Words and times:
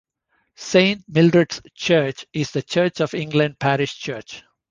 Saint 0.55 1.03
Mildred's 1.07 1.61
Church 1.75 2.25
is 2.33 2.49
the 2.49 2.63
Church 2.63 3.01
of 3.01 3.13
England 3.13 3.59
parish 3.59 3.99
church. 3.99 4.41